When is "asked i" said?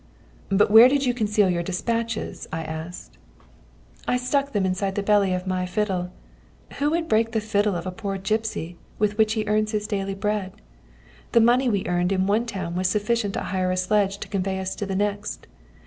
2.63-4.17